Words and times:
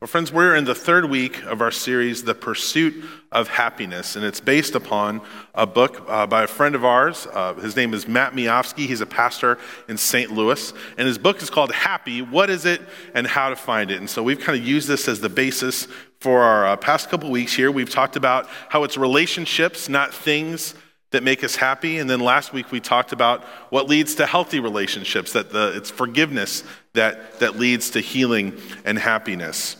Well, 0.00 0.08
friends, 0.08 0.32
we're 0.32 0.56
in 0.56 0.64
the 0.64 0.74
third 0.74 1.10
week 1.10 1.42
of 1.42 1.60
our 1.60 1.70
series, 1.70 2.24
The 2.24 2.34
Pursuit 2.34 3.04
of 3.30 3.48
Happiness, 3.48 4.16
and 4.16 4.24
it's 4.24 4.40
based 4.40 4.74
upon 4.74 5.20
a 5.54 5.66
book 5.66 6.06
uh, 6.08 6.26
by 6.26 6.44
a 6.44 6.46
friend 6.46 6.74
of 6.74 6.86
ours. 6.86 7.26
Uh, 7.30 7.52
his 7.52 7.76
name 7.76 7.92
is 7.92 8.08
Matt 8.08 8.32
Miofsky. 8.32 8.86
He's 8.86 9.02
a 9.02 9.06
pastor 9.06 9.58
in 9.90 9.98
St. 9.98 10.32
Louis, 10.32 10.72
and 10.96 11.06
his 11.06 11.18
book 11.18 11.42
is 11.42 11.50
called 11.50 11.70
Happy 11.72 12.22
What 12.22 12.48
is 12.48 12.64
It 12.64 12.80
and 13.12 13.26
How 13.26 13.50
to 13.50 13.56
Find 13.56 13.90
It? 13.90 13.98
And 13.98 14.08
so 14.08 14.22
we've 14.22 14.40
kind 14.40 14.58
of 14.58 14.66
used 14.66 14.88
this 14.88 15.06
as 15.06 15.20
the 15.20 15.28
basis 15.28 15.86
for 16.18 16.40
our 16.40 16.64
uh, 16.64 16.76
past 16.76 17.10
couple 17.10 17.30
weeks 17.30 17.52
here. 17.52 17.70
We've 17.70 17.90
talked 17.90 18.16
about 18.16 18.48
how 18.70 18.84
it's 18.84 18.96
relationships, 18.96 19.90
not 19.90 20.14
things 20.14 20.74
that 21.10 21.22
make 21.22 21.44
us 21.44 21.56
happy. 21.56 21.98
And 21.98 22.08
then 22.08 22.20
last 22.20 22.54
week 22.54 22.72
we 22.72 22.80
talked 22.80 23.12
about 23.12 23.44
what 23.68 23.86
leads 23.86 24.14
to 24.14 24.24
healthy 24.24 24.60
relationships, 24.60 25.34
that 25.34 25.52
the, 25.52 25.76
it's 25.76 25.90
forgiveness 25.90 26.64
that, 26.94 27.38
that 27.40 27.58
leads 27.58 27.90
to 27.90 28.00
healing 28.00 28.58
and 28.86 28.98
happiness. 28.98 29.76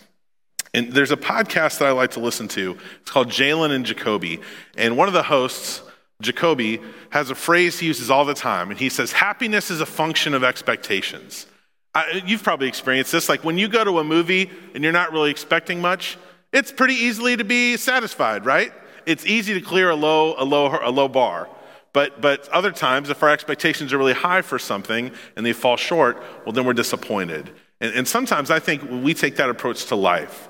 And 0.73 0.93
there's 0.93 1.11
a 1.11 1.17
podcast 1.17 1.79
that 1.79 1.89
I 1.89 1.91
like 1.91 2.13
to 2.13 2.21
listen 2.21 2.49
to. 2.49 2.79
It's 3.01 3.11
called 3.11 3.29
Jalen 3.29 3.73
and 3.73 3.85
Jacoby. 3.85 4.41
And 4.77 4.97
one 4.97 5.09
of 5.09 5.15
the 5.15 5.23
hosts, 5.23 5.83
Jacoby, 6.21 6.81
has 7.11 7.31
a 7.31 7.35
phrase 7.35 7.79
he 7.79 7.87
uses 7.87 8.11
all 8.11 8.25
the 8.25 8.35
time. 8.35 8.71
And 8.71 8.79
he 8.79 8.89
says, 8.89 9.13
Happiness 9.13 9.71
is 9.71 9.81
a 9.81 9.87
function 9.87 10.33
of 10.35 10.45
expectations. 10.45 11.47
I, 11.95 12.23
you've 12.25 12.43
probably 12.43 12.69
experienced 12.69 13.11
this. 13.11 13.29
Like 13.29 13.43
when 13.43 13.59
you 13.59 13.69
go 13.69 13.83
to 13.83 13.99
a 13.99 14.05
movie 14.05 14.51
and 14.75 14.85
you're 14.85 14.93
not 14.93 15.13
really 15.13 15.31
expecting 15.31 15.81
much, 15.81 16.17
it's 16.53 16.71
pretty 16.71 16.95
easily 16.95 17.37
to 17.37 17.45
be 17.45 17.77
satisfied, 17.77 18.45
right? 18.45 18.73
It's 19.07 19.27
easy 19.27 19.55
to 19.55 19.61
clear 19.61 19.91
a 19.91 19.97
low, 19.97 20.35
a 20.39 20.45
low, 20.45 20.79
a 20.83 20.91
low 20.91 21.09
bar. 21.09 21.49
But, 21.93 22.21
but 22.21 22.49
other 22.51 22.71
times, 22.71 23.11
if 23.11 23.23
our 23.23 23.31
expectations 23.31 23.93
are 23.93 23.99
really 23.99 24.13
high 24.13 24.43
for 24.43 24.59
something 24.59 25.11
and 25.37 25.45
they 25.45 25.53
fall 25.53 25.77
short, 25.77 26.23
well, 26.45 26.53
then 26.53 26.65
we're 26.65 26.73
disappointed. 26.73 27.51
And, 27.81 27.95
and 27.95 28.07
sometimes 28.07 28.51
I 28.51 28.61
think 28.61 28.89
we 28.89 29.15
take 29.15 29.37
that 29.37 29.51
approach 29.51 29.87
to 29.87 29.97
life. 29.97 30.50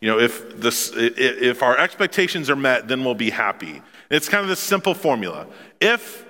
You 0.00 0.08
know, 0.08 0.18
if, 0.18 0.58
this, 0.58 0.92
if 0.94 1.62
our 1.62 1.76
expectations 1.78 2.48
are 2.48 2.56
met, 2.56 2.88
then 2.88 3.04
we'll 3.04 3.14
be 3.14 3.30
happy. 3.30 3.82
It's 4.10 4.28
kind 4.28 4.42
of 4.42 4.48
this 4.48 4.60
simple 4.60 4.94
formula. 4.94 5.46
If, 5.80 6.24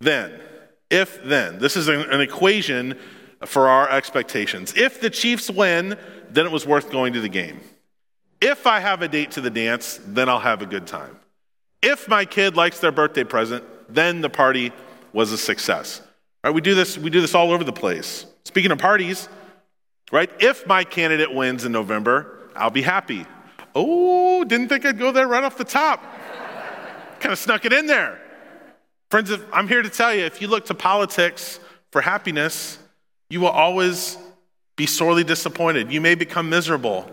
then. 0.00 0.32
If, 0.90 1.22
then. 1.22 1.58
This 1.58 1.76
is 1.76 1.88
an, 1.88 2.20
equation 2.20 2.98
for 3.46 3.68
our 3.68 3.88
expectations. 3.88 4.74
If 4.76 5.00
the 5.00 5.08
Chiefs 5.08 5.50
win, 5.50 5.96
then 6.30 6.46
it 6.46 6.52
was 6.52 6.66
worth 6.66 6.90
going 6.90 7.12
to 7.12 7.20
the 7.20 7.28
game. 7.28 7.60
If 8.40 8.66
I 8.66 8.80
have 8.80 9.02
a 9.02 9.08
date 9.08 9.30
to 9.32 9.40
the 9.40 9.50
dance, 9.50 10.00
then 10.04 10.28
I'll 10.28 10.40
have 10.40 10.62
a 10.62 10.66
good 10.66 10.86
time. 10.86 11.16
If 11.80 12.08
my 12.08 12.24
kid 12.24 12.56
likes 12.56 12.80
their 12.80 12.92
birthday 12.92 13.24
present, 13.24 13.64
then 13.88 14.20
the 14.20 14.30
party 14.30 14.72
was 15.12 15.30
a 15.30 15.38
success. 15.38 16.02
Right? 16.42 16.52
We 16.52 16.60
do 16.60 16.74
this, 16.74 16.98
we 16.98 17.10
do 17.10 17.20
this 17.20 17.36
all 17.36 17.52
over 17.52 17.62
the 17.62 17.72
place. 17.72 18.26
Speaking 18.44 18.72
of 18.72 18.78
parties, 18.78 19.28
right? 20.10 20.30
If 20.40 20.66
my 20.66 20.82
candidate 20.82 21.32
wins 21.32 21.64
in 21.64 21.72
November, 21.72 22.41
I'll 22.56 22.70
be 22.70 22.82
happy. 22.82 23.26
Oh, 23.74 24.44
didn't 24.44 24.68
think 24.68 24.84
I'd 24.84 24.98
go 24.98 25.12
there 25.12 25.26
right 25.26 25.44
off 25.44 25.56
the 25.56 25.64
top. 25.64 26.02
kind 27.20 27.32
of 27.32 27.38
snuck 27.38 27.64
it 27.64 27.72
in 27.72 27.86
there. 27.86 28.20
Friends, 29.10 29.30
I'm 29.52 29.68
here 29.68 29.82
to 29.82 29.90
tell 29.90 30.14
you 30.14 30.24
if 30.24 30.40
you 30.40 30.48
look 30.48 30.66
to 30.66 30.74
politics 30.74 31.60
for 31.90 32.00
happiness, 32.00 32.78
you 33.30 33.40
will 33.40 33.48
always 33.48 34.16
be 34.76 34.86
sorely 34.86 35.24
disappointed. 35.24 35.92
You 35.92 36.00
may 36.00 36.14
become 36.14 36.48
miserable, 36.48 37.10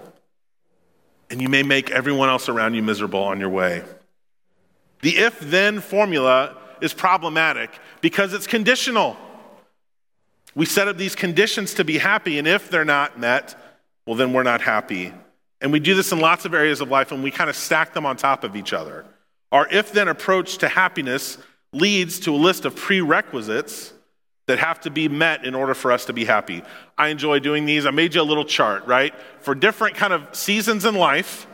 and 1.29 1.41
you 1.41 1.49
may 1.49 1.63
make 1.63 1.91
everyone 1.91 2.29
else 2.29 2.49
around 2.49 2.73
you 2.73 2.83
miserable 2.83 3.21
on 3.21 3.39
your 3.39 3.49
way. 3.49 3.83
The 5.01 5.17
if 5.17 5.39
then 5.39 5.79
formula 5.79 6.57
is 6.81 6.93
problematic 6.93 7.69
because 8.01 8.33
it's 8.33 8.47
conditional. 8.47 9.17
We 10.55 10.65
set 10.65 10.87
up 10.87 10.97
these 10.97 11.15
conditions 11.15 11.73
to 11.75 11.83
be 11.83 11.97
happy, 11.97 12.39
and 12.39 12.47
if 12.47 12.69
they're 12.69 12.85
not 12.85 13.19
met, 13.19 13.55
well, 14.05 14.15
then 14.15 14.33
we're 14.33 14.43
not 14.43 14.61
happy. 14.61 15.13
And 15.61 15.71
we 15.71 15.79
do 15.79 15.95
this 15.95 16.11
in 16.11 16.19
lots 16.19 16.45
of 16.45 16.53
areas 16.53 16.81
of 16.81 16.89
life, 16.89 17.11
and 17.11 17.23
we 17.23 17.31
kind 17.31 17.49
of 17.49 17.55
stack 17.55 17.93
them 17.93 18.05
on 18.05 18.15
top 18.15 18.43
of 18.43 18.55
each 18.55 18.73
other. 18.73 19.05
Our 19.51 19.67
if 19.69 19.91
then 19.91 20.07
approach 20.07 20.59
to 20.59 20.69
happiness 20.69 21.37
leads 21.73 22.19
to 22.21 22.33
a 22.33 22.37
list 22.37 22.65
of 22.65 22.75
prerequisites 22.75 23.93
that 24.47 24.59
have 24.59 24.79
to 24.81 24.89
be 24.89 25.07
met 25.07 25.45
in 25.45 25.53
order 25.53 25.75
for 25.75 25.91
us 25.91 26.05
to 26.05 26.13
be 26.13 26.25
happy. 26.25 26.63
I 26.97 27.09
enjoy 27.09 27.37
doing 27.37 27.65
these. 27.65 27.85
I 27.85 27.91
made 27.91 28.15
you 28.15 28.21
a 28.21 28.23
little 28.23 28.45
chart, 28.45 28.87
right? 28.87 29.13
For 29.41 29.53
different 29.53 29.95
kind 29.95 30.11
of 30.11 30.33
seasons 30.35 30.85
in 30.85 30.95
life, 30.95 31.45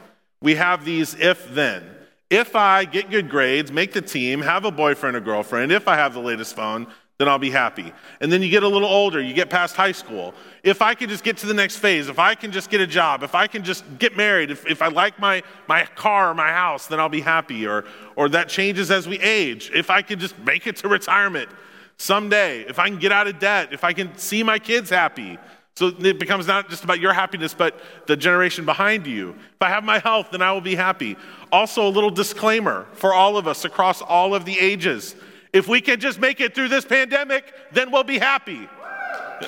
we 0.42 0.56
have 0.56 0.86
these 0.86 1.14
if 1.16 1.54
then. 1.54 1.84
If 2.30 2.56
I 2.56 2.86
get 2.86 3.10
good 3.10 3.30
grades, 3.30 3.72
make 3.72 3.92
the 3.92 4.02
team, 4.02 4.42
have 4.42 4.64
a 4.64 4.72
boyfriend 4.72 5.18
or 5.18 5.20
girlfriend, 5.20 5.72
if 5.72 5.88
I 5.88 5.96
have 5.96 6.14
the 6.14 6.22
latest 6.22 6.56
phone, 6.56 6.88
then 7.18 7.30
I'll 7.30 7.40
be 7.40 7.50
happy. 7.50 7.94
And 8.20 8.30
then 8.32 8.42
you 8.42 8.50
get 8.50 8.64
a 8.64 8.68
little 8.68 8.90
older, 8.90 9.22
you 9.22 9.34
get 9.34 9.50
past 9.50 9.76
high 9.76 9.94
school. 9.94 10.34
If 10.64 10.82
I 10.82 10.96
can 10.96 11.10
just 11.10 11.24
get 11.24 11.38
to 11.38 11.46
the 11.46 11.54
next 11.54 11.78
phase, 11.78 12.10
if 12.10 12.20
I 12.20 12.36
can 12.36 12.52
just 12.52 12.70
get 12.70 12.82
a 12.82 12.88
job, 12.88 13.24
if 13.24 13.36
I 13.36 13.48
can 13.48 13.64
just 13.64 13.84
get 14.00 14.18
married, 14.18 14.52
if, 14.52 14.68
if 14.68 14.82
I 14.82 14.88
like 14.90 15.18
my, 15.18 15.42
my 15.68 15.86
car 15.96 16.32
or 16.32 16.34
my 16.34 16.50
house, 16.50 16.88
then 16.88 17.00
I'll 17.00 17.08
be 17.08 17.22
happy. 17.22 17.66
Or, 17.66 17.86
or 18.18 18.28
that 18.30 18.50
changes 18.50 18.92
as 18.92 19.08
we 19.08 19.18
age. 19.20 19.72
If 19.74 19.90
I 19.90 20.02
can 20.02 20.20
just 20.20 20.38
make 20.40 20.68
it 20.68 20.76
to 20.78 20.90
retirement 20.90 21.50
someday, 21.96 22.62
if 22.62 22.80
I 22.80 22.90
can 22.90 23.00
get 23.00 23.14
out 23.14 23.28
of 23.28 23.40
debt, 23.40 23.72
if 23.72 23.86
I 23.86 23.94
can 23.94 24.18
see 24.18 24.44
my 24.44 24.60
kids 24.60 24.90
happy. 24.90 25.38
So 25.78 25.88
it 25.88 26.20
becomes 26.20 26.48
not 26.48 26.70
just 26.70 26.86
about 26.86 27.02
your 27.02 27.14
happiness, 27.14 27.54
but 27.54 27.82
the 28.08 28.16
generation 28.16 28.64
behind 28.66 29.06
you. 29.06 29.32
If 29.32 29.62
I 29.62 29.70
have 29.70 29.84
my 29.84 30.00
health, 30.00 30.30
then 30.32 30.42
I 30.42 30.52
will 30.54 30.62
be 30.62 30.76
happy. 30.76 31.18
Also, 31.52 31.86
a 31.86 31.90
little 31.90 32.10
disclaimer 32.10 32.88
for 32.94 33.14
all 33.14 33.38
of 33.38 33.46
us 33.46 33.66
across 33.66 34.02
all 34.02 34.34
of 34.34 34.46
the 34.46 34.58
ages. 34.58 35.16
If 35.56 35.70
we 35.70 35.80
can 35.80 36.02
just 36.02 36.20
make 36.20 36.42
it 36.42 36.54
through 36.54 36.68
this 36.68 36.84
pandemic, 36.84 37.54
then 37.72 37.90
we'll 37.90 38.04
be 38.04 38.18
happy. 38.18 38.68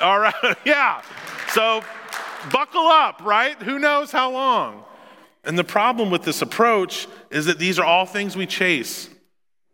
All 0.02 0.18
right, 0.18 0.34
yeah. 0.66 1.02
So 1.50 1.84
buckle 2.50 2.88
up, 2.88 3.20
right? 3.26 3.62
Who 3.62 3.78
knows 3.78 4.10
how 4.10 4.32
long? 4.32 4.86
And 5.44 5.60
the 5.60 5.66
problem 5.66 6.10
with 6.10 6.24
this 6.24 6.42
approach 6.42 7.10
is 7.30 7.48
that 7.48 7.60
these 7.60 7.78
are 7.78 7.84
all 7.84 8.06
things 8.06 8.38
we 8.38 8.46
chase. 8.46 9.10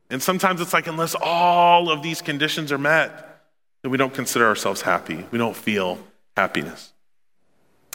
And 0.09 0.23
sometimes 0.23 0.59
it's 0.59 0.73
like, 0.73 0.87
unless 0.87 1.13
all 1.13 1.91
of 1.91 2.01
these 2.01 2.19
conditions 2.23 2.71
are 2.71 2.79
met, 2.79 3.43
then 3.83 3.91
we 3.91 3.99
don't 3.99 4.13
consider 4.13 4.47
ourselves 4.47 4.81
happy. 4.81 5.27
We 5.29 5.37
don't 5.37 5.55
feel 5.55 5.99
happiness. 6.35 6.93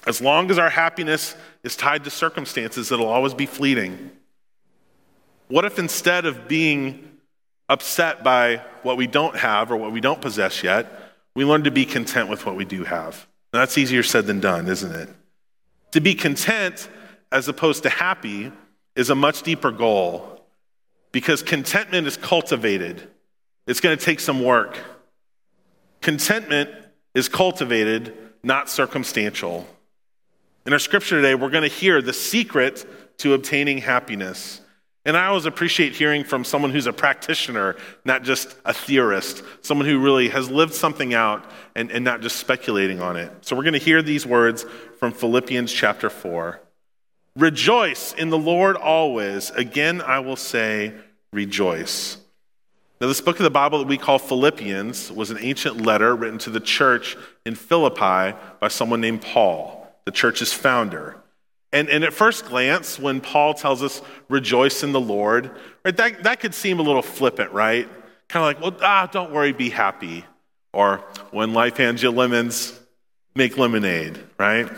As 0.07 0.21
long 0.21 0.49
as 0.53 0.61
our 0.61 0.71
happiness 0.71 1.35
is 1.65 1.75
tied 1.75 2.05
to 2.05 2.11
circumstances, 2.11 2.93
it'll 2.93 3.09
always 3.09 3.35
be 3.35 3.47
fleeting. 3.47 4.13
What 5.49 5.65
if 5.65 5.81
instead 5.81 6.25
of 6.25 6.47
being 6.47 7.18
upset 7.69 8.25
by 8.25 8.63
what 8.83 8.97
we 8.97 9.07
don't 9.07 9.37
have 9.37 9.71
or 9.71 9.77
what 9.77 9.93
we 9.93 10.01
don't 10.01 10.21
possess 10.21 10.63
yet, 10.63 10.87
we 11.35 11.45
learn 11.45 11.65
to 11.65 11.71
be 11.71 11.85
content 11.85 12.29
with 12.29 12.47
what 12.47 12.57
we 12.57 12.65
do 12.65 12.85
have. 12.85 13.27
Now, 13.53 13.61
that's 13.61 13.79
easier 13.79 14.03
said 14.03 14.27
than 14.27 14.41
done, 14.41 14.69
isn't 14.69 14.93
it? 14.93 15.09
To 15.93 16.01
be 16.01 16.15
content 16.15 16.89
as 17.31 17.49
opposed 17.49 17.83
to 17.85 17.91
happy 17.91 18.53
is 18.97 19.11
a 19.11 19.15
much 19.15 19.43
deeper 19.43 19.71
goal 19.71 20.45
because 21.13 21.43
contentment 21.43 22.07
is 22.07 22.17
cultivated. 22.17 23.09
It's 23.67 23.81
going 23.81 23.97
to 23.97 24.05
take 24.05 24.21
some 24.21 24.43
work. 24.43 24.79
Contentment 26.01 26.71
is 27.15 27.29
cultivated, 27.29 28.17
not 28.43 28.69
circumstantial. 28.69 29.67
In 30.67 30.73
our 30.73 30.79
scripture 30.79 31.17
today, 31.17 31.35
we're 31.35 31.51
going 31.51 31.69
to 31.69 31.75
hear 31.75 32.03
the 32.03 32.13
secret 32.13 32.87
to 33.19 33.35
obtaining 33.35 33.79
happiness. 33.79 34.61
And 35.05 35.17
I 35.17 35.27
always 35.27 35.47
appreciate 35.47 35.95
hearing 35.95 36.25
from 36.25 36.45
someone 36.45 36.71
who's 36.71 36.87
a 36.87 36.93
practitioner, 36.93 37.77
not 38.05 38.25
just 38.25 38.57
a 38.65 38.75
theorist, 38.75 39.43
someone 39.63 39.87
who 39.87 39.99
really 40.01 40.29
has 40.29 40.51
lived 40.51 40.75
something 40.75 41.15
out 41.15 41.51
and, 41.75 41.91
and 41.91 42.05
not 42.05 42.21
just 42.21 42.37
speculating 42.37 43.01
on 43.01 43.17
it. 43.17 43.33
So 43.43 43.57
we're 43.57 43.63
going 43.63 43.73
to 43.73 43.79
hear 43.79 44.03
these 44.03 44.27
words 44.27 44.67
from 44.99 45.13
Philippians 45.13 45.73
chapter 45.73 46.11
4. 46.11 46.61
Rejoice 47.37 48.13
in 48.15 48.31
the 48.31 48.39
Lord 48.39 48.77
always. 48.77 49.51
Again, 49.51 50.03
I 50.03 50.19
will 50.19 50.37
say, 50.37 50.93
rejoice. 51.33 52.19
Now, 53.01 53.07
this 53.07 53.21
book 53.21 53.37
of 53.37 53.45
the 53.45 53.51
Bible 53.51 53.79
that 53.79 53.87
we 53.87 53.97
call 53.97 54.19
Philippians 54.19 55.13
was 55.13 55.31
an 55.31 55.39
ancient 55.41 55.81
letter 55.81 56.17
written 56.17 56.39
to 56.41 56.51
the 56.51 56.59
church 56.59 57.17
in 57.47 57.55
Philippi 57.55 58.37
by 58.61 58.69
someone 58.69 59.01
named 59.01 59.23
Paul, 59.23 59.89
the 60.05 60.11
church's 60.11 60.53
founder. 60.53 61.17
And, 61.73 61.89
and 61.91 62.03
at 62.03 62.13
first 62.15 62.47
glance, 62.47 62.99
when 62.99 63.21
Paul 63.21 63.55
tells 63.55 63.83
us, 63.83 64.01
rejoice 64.29 64.83
in 64.83 64.93
the 64.93 65.01
Lord, 65.01 65.51
right, 65.85 65.97
that, 65.97 66.23
that 66.23 66.41
could 66.41 66.55
seem 66.55 66.79
a 66.79 66.83
little 66.83 67.03
flippant, 67.03 67.53
right? 67.53 67.89
Kind 68.29 68.57
of 68.57 68.63
like, 68.63 68.81
well, 68.81 68.81
ah, 68.83 69.09
don't 69.11 69.33
worry, 69.33 69.53
be 69.53 69.69
happy. 69.69 70.25
Or 70.73 70.99
when 71.31 71.53
life 71.53 71.77
hands 71.77 72.03
you 72.03 72.11
lemons, 72.11 72.79
make 73.35 73.59
lemonade, 73.59 74.19
right? 74.39 74.71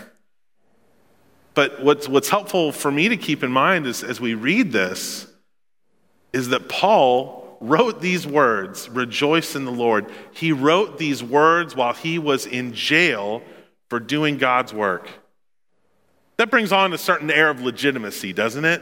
But 1.55 1.82
what's, 1.82 2.09
what's 2.09 2.29
helpful 2.29 2.73
for 2.73 2.91
me 2.91 3.09
to 3.09 3.17
keep 3.17 3.43
in 3.43 3.53
mind 3.53 3.87
is, 3.87 4.03
as 4.03 4.20
we 4.20 4.35
read 4.35 4.73
this 4.73 5.26
is 6.32 6.49
that 6.50 6.69
Paul 6.69 7.59
wrote 7.61 8.00
these 8.00 8.26
words, 8.26 8.88
rejoice 8.88 9.55
in 9.55 9.64
the 9.64 9.73
Lord. 9.73 10.06
He 10.32 10.53
wrote 10.53 10.99
these 10.99 11.23
words 11.23 11.76
while 11.76 11.93
he 11.93 12.19
was 12.19 12.47
in 12.47 12.73
jail 12.73 13.43
for 13.88 14.00
doing 14.00 14.38
God's 14.38 14.73
work. 14.73 15.09
That 16.40 16.50
brings 16.50 16.72
on 16.72 16.94
a 16.94 16.96
certain 16.96 17.31
air 17.31 17.50
of 17.50 17.60
legitimacy, 17.60 18.32
doesn't 18.32 18.64
it? 18.64 18.81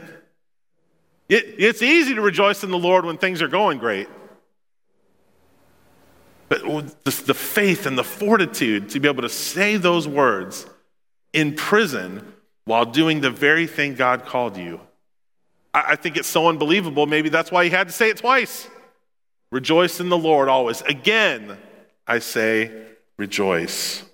it? 1.27 1.55
It's 1.57 1.81
easy 1.81 2.15
to 2.15 2.21
rejoice 2.21 2.63
in 2.63 2.71
the 2.71 2.77
Lord 2.77 3.03
when 3.03 3.17
things 3.17 3.41
are 3.41 3.49
going 3.49 3.79
great. 3.79 4.07
But 6.47 6.61
the 7.03 7.33
faith 7.33 7.85
and 7.85 7.97
the 7.97 8.03
fortitude 8.05 8.91
to 8.91 9.01
be 9.01 9.09
able 9.09 9.23
to 9.23 9.29
say 9.29 9.75
those 9.75 10.07
words 10.07 10.67
in 11.33 11.53
prison 11.53 12.31
while 12.63 12.85
doing 12.85 13.19
the 13.19 13.29
very 13.29 13.67
thing 13.67 13.95
God 13.95 14.25
called 14.25 14.55
you. 14.55 14.79
I, 15.73 15.83
I 15.87 15.95
think 15.97 16.15
it's 16.15 16.29
so 16.29 16.47
unbelievable. 16.47 17.07
Maybe 17.07 17.27
that's 17.27 17.51
why 17.51 17.65
he 17.65 17.69
had 17.69 17.87
to 17.87 17.93
say 17.93 18.09
it 18.09 18.15
twice. 18.15 18.69
Rejoice 19.51 19.99
in 19.99 20.07
the 20.07 20.17
Lord 20.17 20.47
always. 20.47 20.81
Again, 20.83 21.57
I 22.07 22.19
say, 22.19 22.71
rejoice. 23.17 24.08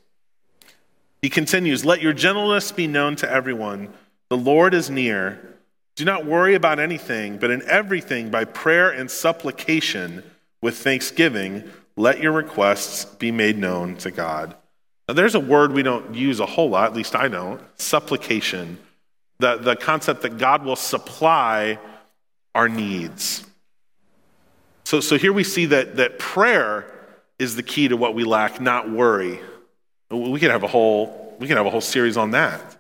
He 1.25 1.29
continues, 1.29 1.83
Let 1.83 2.03
your 2.03 2.13
gentleness 2.13 2.71
be 2.71 2.85
known 2.85 3.15
to 3.15 3.27
everyone. 3.27 3.91
The 4.29 4.37
Lord 4.37 4.75
is 4.75 4.91
near. 4.91 5.57
Do 5.95 6.05
not 6.05 6.27
worry 6.27 6.53
about 6.53 6.77
anything, 6.77 7.39
but 7.39 7.49
in 7.49 7.67
everything, 7.67 8.29
by 8.29 8.45
prayer 8.45 8.91
and 8.91 9.09
supplication, 9.09 10.21
with 10.61 10.77
thanksgiving, 10.77 11.63
let 11.95 12.19
your 12.19 12.31
requests 12.31 13.05
be 13.05 13.31
made 13.31 13.57
known 13.57 13.95
to 13.97 14.11
God. 14.11 14.55
Now, 15.07 15.15
there's 15.15 15.33
a 15.33 15.39
word 15.39 15.71
we 15.71 15.81
don't 15.81 16.13
use 16.13 16.39
a 16.39 16.45
whole 16.45 16.69
lot, 16.69 16.91
at 16.91 16.95
least 16.95 17.15
I 17.15 17.27
don't 17.27 17.59
supplication. 17.75 18.77
The, 19.39 19.57
the 19.57 19.75
concept 19.75 20.21
that 20.21 20.37
God 20.37 20.63
will 20.63 20.75
supply 20.75 21.79
our 22.53 22.69
needs. 22.69 23.43
So, 24.83 24.99
so 24.99 25.17
here 25.17 25.33
we 25.33 25.43
see 25.43 25.65
that, 25.65 25.95
that 25.95 26.19
prayer 26.19 26.85
is 27.39 27.55
the 27.55 27.63
key 27.63 27.87
to 27.87 27.97
what 27.97 28.13
we 28.13 28.23
lack, 28.23 28.61
not 28.61 28.91
worry. 28.91 29.39
We 30.15 30.39
could 30.39 30.51
have 30.51 30.63
a 30.63 30.67
whole, 30.67 31.35
we 31.39 31.47
could 31.47 31.57
have 31.57 31.65
a 31.65 31.69
whole 31.69 31.81
series 31.81 32.17
on 32.17 32.31
that. 32.31 32.77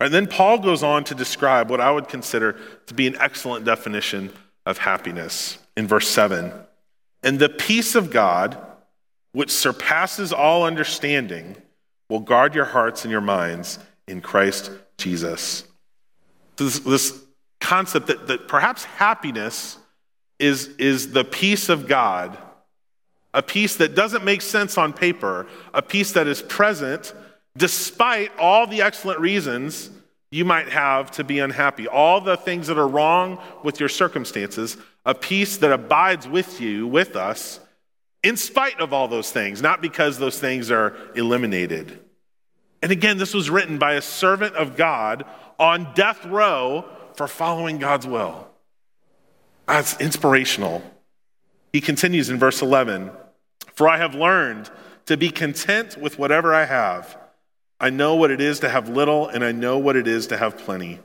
And 0.00 0.12
then 0.12 0.26
Paul 0.26 0.58
goes 0.58 0.82
on 0.82 1.04
to 1.04 1.14
describe 1.14 1.70
what 1.70 1.80
I 1.80 1.90
would 1.90 2.08
consider 2.08 2.56
to 2.86 2.94
be 2.94 3.06
an 3.06 3.16
excellent 3.20 3.64
definition 3.64 4.32
of 4.66 4.78
happiness 4.78 5.58
in 5.76 5.86
verse 5.86 6.08
7. 6.08 6.52
And 7.22 7.38
the 7.38 7.48
peace 7.48 7.94
of 7.94 8.10
God, 8.10 8.58
which 9.32 9.50
surpasses 9.50 10.32
all 10.32 10.64
understanding, 10.64 11.56
will 12.08 12.20
guard 12.20 12.54
your 12.54 12.64
hearts 12.64 13.04
and 13.04 13.12
your 13.12 13.20
minds 13.20 13.78
in 14.08 14.20
Christ 14.20 14.70
Jesus. 14.98 15.64
This, 16.56 16.80
this 16.80 17.18
concept 17.60 18.08
that, 18.08 18.26
that 18.26 18.48
perhaps 18.48 18.84
happiness 18.84 19.78
is, 20.38 20.68
is 20.78 21.12
the 21.12 21.24
peace 21.24 21.68
of 21.68 21.86
God, 21.86 22.36
a 23.34 23.42
peace 23.42 23.76
that 23.76 23.94
doesn't 23.94 24.24
make 24.24 24.42
sense 24.42 24.76
on 24.76 24.92
paper, 24.92 25.46
a 25.72 25.82
peace 25.82 26.12
that 26.12 26.26
is 26.26 26.42
present 26.42 27.14
despite 27.56 28.30
all 28.38 28.66
the 28.66 28.82
excellent 28.82 29.20
reasons 29.20 29.90
you 30.30 30.44
might 30.44 30.68
have 30.70 31.10
to 31.10 31.24
be 31.24 31.38
unhappy, 31.38 31.86
all 31.86 32.20
the 32.20 32.36
things 32.36 32.66
that 32.68 32.78
are 32.78 32.88
wrong 32.88 33.38
with 33.62 33.78
your 33.78 33.88
circumstances, 33.88 34.78
a 35.04 35.14
peace 35.14 35.58
that 35.58 35.70
abides 35.72 36.26
with 36.26 36.60
you, 36.60 36.86
with 36.86 37.16
us, 37.16 37.60
in 38.22 38.36
spite 38.36 38.80
of 38.80 38.92
all 38.92 39.08
those 39.08 39.30
things, 39.30 39.60
not 39.60 39.82
because 39.82 40.18
those 40.18 40.38
things 40.38 40.70
are 40.70 40.96
eliminated. 41.14 41.98
And 42.82 42.90
again, 42.90 43.18
this 43.18 43.34
was 43.34 43.50
written 43.50 43.78
by 43.78 43.94
a 43.94 44.02
servant 44.02 44.54
of 44.54 44.76
God 44.76 45.24
on 45.58 45.92
death 45.94 46.24
row 46.24 46.86
for 47.14 47.28
following 47.28 47.78
God's 47.78 48.06
will. 48.06 48.48
That's 49.66 50.00
inspirational. 50.00 50.82
He 51.72 51.80
continues 51.80 52.30
in 52.30 52.38
verse 52.38 52.62
11 52.62 53.10
For 53.74 53.88
I 53.88 53.98
have 53.98 54.14
learned 54.14 54.70
to 55.06 55.16
be 55.16 55.30
content 55.30 55.96
with 55.96 56.18
whatever 56.18 56.54
I 56.54 56.64
have. 56.64 57.16
I 57.80 57.90
know 57.90 58.14
what 58.14 58.30
it 58.30 58.40
is 58.40 58.60
to 58.60 58.68
have 58.68 58.88
little, 58.88 59.28
and 59.28 59.44
I 59.44 59.52
know 59.52 59.78
what 59.78 59.96
it 59.96 60.06
is 60.06 60.28
to 60.28 60.36
have 60.36 60.58
plenty. 60.58 61.00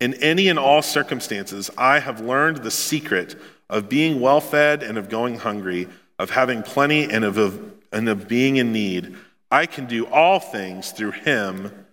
In 0.00 0.14
any 0.14 0.48
and 0.48 0.58
all 0.58 0.82
circumstances, 0.82 1.70
I 1.76 1.98
have 1.98 2.20
learned 2.20 2.58
the 2.58 2.70
secret 2.70 3.36
of 3.68 3.88
being 3.88 4.20
well 4.20 4.40
fed 4.40 4.82
and 4.82 4.98
of 4.98 5.08
going 5.08 5.38
hungry, 5.38 5.88
of 6.18 6.30
having 6.30 6.62
plenty 6.62 7.04
and 7.10 7.24
of, 7.24 7.38
of, 7.38 7.72
and 7.92 8.08
of 8.08 8.28
being 8.28 8.56
in 8.56 8.72
need. 8.72 9.16
I 9.50 9.66
can 9.66 9.86
do 9.86 10.06
all 10.06 10.38
things 10.40 10.92
through 10.92 11.12
him 11.12 11.86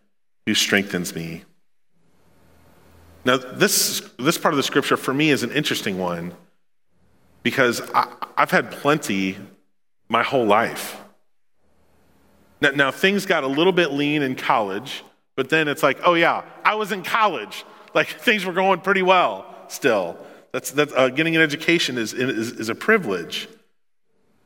who 0.46 0.54
strengthens 0.54 1.16
me. 1.16 1.44
Now, 3.24 3.38
this, 3.38 4.02
this 4.18 4.38
part 4.38 4.54
of 4.54 4.58
the 4.58 4.64
scripture 4.64 4.98
for 4.98 5.14
me 5.14 5.30
is 5.30 5.44
an 5.44 5.52
interesting 5.52 5.98
one 6.00 6.34
because 7.44 7.82
I, 7.94 8.12
I've 8.36 8.52
had 8.52 8.72
plenty 8.72 9.38
my 10.12 10.24
whole 10.24 10.46
life. 10.46 11.02
Now, 12.60 12.72
now, 12.72 12.92
things 12.92 13.26
got 13.26 13.46
a 13.46 13.48
little 13.48 13.72
bit 13.72 13.94
lean 13.94 14.22
in 14.22 14.36
college, 14.36 15.04
but 15.38 15.48
then 15.48 15.70
it's 15.70 15.82
like, 15.82 16.00
oh 16.04 16.16
yeah, 16.16 16.44
I 16.66 16.76
was 16.76 16.92
in 16.92 17.02
college. 17.02 17.64
Like 17.94 18.08
things 18.20 18.46
were 18.46 18.52
going 18.52 18.82
pretty 18.82 19.04
well 19.04 19.46
still. 19.70 20.18
That's, 20.52 20.72
that's 20.72 20.92
uh, 20.94 21.08
getting 21.08 21.38
an 21.38 21.42
education 21.42 21.98
is, 21.98 22.14
is, 22.14 22.52
is 22.52 22.68
a 22.68 22.76
privilege. 22.76 23.48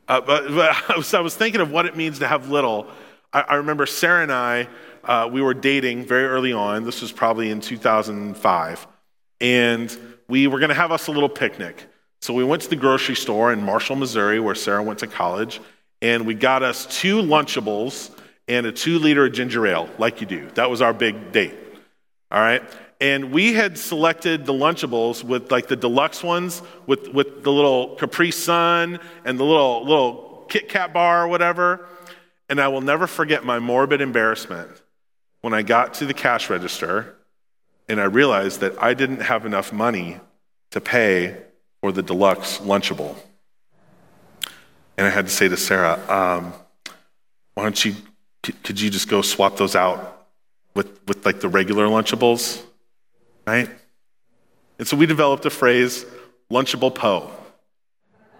Uh, 0.06 0.20
but, 0.20 0.46
but 0.54 0.76
I, 0.88 0.96
was, 0.96 1.12
I 1.12 1.20
was 1.20 1.34
thinking 1.34 1.60
of 1.60 1.72
what 1.72 1.84
it 1.84 1.96
means 1.96 2.20
to 2.20 2.28
have 2.28 2.48
little. 2.48 2.86
I, 3.32 3.40
I 3.40 3.54
remember 3.56 3.86
Sarah 3.86 4.22
and 4.22 4.32
I, 4.32 4.68
uh, 5.02 5.28
we 5.30 5.42
were 5.42 5.54
dating 5.54 6.04
very 6.04 6.26
early 6.26 6.52
on. 6.52 6.84
This 6.84 7.02
was 7.02 7.10
probably 7.10 7.50
in 7.50 7.60
2005. 7.60 8.86
And 9.40 9.98
we 10.28 10.46
were 10.46 10.60
going 10.60 10.68
to 10.68 10.76
have 10.76 10.92
us 10.92 11.08
a 11.08 11.10
little 11.10 11.28
picnic. 11.28 11.88
So 12.20 12.34
we 12.34 12.44
went 12.44 12.62
to 12.62 12.70
the 12.70 12.76
grocery 12.76 13.14
store 13.14 13.52
in 13.52 13.62
Marshall, 13.62 13.96
Missouri, 13.96 14.40
where 14.40 14.54
Sarah 14.54 14.82
went 14.82 15.00
to 15.00 15.06
college. 15.06 15.60
And 16.02 16.26
we 16.26 16.34
got 16.34 16.62
us 16.62 16.86
two 16.86 17.22
Lunchables 17.22 18.10
and 18.48 18.66
a 18.66 18.72
two 18.72 18.98
liter 18.98 19.28
ginger 19.28 19.66
ale, 19.66 19.88
like 19.98 20.20
you 20.20 20.26
do. 20.26 20.48
That 20.54 20.70
was 20.70 20.82
our 20.82 20.92
big 20.92 21.32
date. 21.32 21.54
All 22.30 22.40
right. 22.40 22.62
And 23.00 23.32
we 23.32 23.52
had 23.52 23.78
selected 23.78 24.46
the 24.46 24.52
Lunchables 24.52 25.22
with 25.22 25.50
like 25.50 25.68
the 25.68 25.76
deluxe 25.76 26.22
ones 26.22 26.62
with, 26.86 27.08
with 27.08 27.44
the 27.44 27.52
little 27.52 27.96
Capri 27.96 28.30
Sun 28.30 28.98
and 29.24 29.38
the 29.38 29.44
little, 29.44 29.84
little 29.84 30.46
Kit 30.48 30.68
Kat 30.68 30.92
bar 30.92 31.24
or 31.24 31.28
whatever. 31.28 31.86
And 32.48 32.60
I 32.60 32.68
will 32.68 32.80
never 32.80 33.06
forget 33.06 33.44
my 33.44 33.58
morbid 33.58 34.00
embarrassment 34.00 34.70
when 35.40 35.52
I 35.52 35.62
got 35.62 35.94
to 35.94 36.06
the 36.06 36.14
cash 36.14 36.48
register 36.48 37.16
and 37.88 38.00
I 38.00 38.04
realized 38.04 38.60
that 38.60 38.80
I 38.82 38.94
didn't 38.94 39.22
have 39.22 39.46
enough 39.46 39.72
money 39.72 40.20
to 40.70 40.80
pay 40.80 41.42
for 41.80 41.92
the 41.92 42.02
deluxe 42.02 42.58
Lunchable. 42.58 43.16
And 44.96 45.06
I 45.06 45.10
had 45.10 45.26
to 45.26 45.30
say 45.30 45.48
to 45.48 45.56
Sarah, 45.56 46.00
um, 46.08 46.54
why 47.54 47.64
don't 47.64 47.84
you, 47.84 47.94
could 48.42 48.80
you 48.80 48.90
just 48.90 49.08
go 49.08 49.22
swap 49.22 49.56
those 49.56 49.76
out 49.76 50.28
with, 50.74 51.00
with 51.06 51.24
like 51.26 51.40
the 51.40 51.48
regular 51.48 51.86
Lunchables? 51.86 52.62
Right? 53.46 53.70
And 54.78 54.86
so 54.86 54.96
we 54.96 55.06
developed 55.06 55.44
a 55.46 55.50
phrase, 55.50 56.04
Lunchable 56.50 56.94
Po. 56.94 57.30